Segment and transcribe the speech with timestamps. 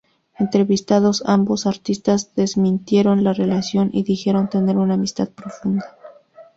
[0.39, 5.95] Entrevistados, ambos artistas desmintieron la relación y dijeron tener una amistad profunda.